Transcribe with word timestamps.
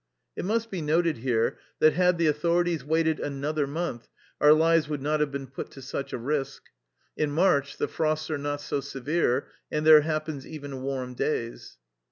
It 0.35 0.45
must 0.45 0.71
be 0.71 0.81
noted 0.81 1.17
here 1.17 1.59
that 1.77 1.93
had 1.93 2.17
the 2.17 2.25
authorities 2.25 2.83
waited 2.83 3.19
another 3.19 3.67
month 3.67 4.07
our 4.39 4.51
lives 4.51 4.89
would 4.89 4.99
not 5.03 5.19
have 5.19 5.31
been 5.31 5.45
put 5.45 5.69
to 5.73 5.81
such 5.83 6.11
a 6.11 6.17
risk: 6.17 6.63
in 7.15 7.29
March 7.29 7.77
the 7.77 7.87
frosts 7.87 8.31
are 8.31 8.39
not 8.39 8.61
so 8.61 8.79
severe, 8.81 9.49
and 9.71 9.85
there 9.85 10.01
happens 10.01 10.47
even 10.47 10.81
warm 10.81 11.13
days. 11.13 11.77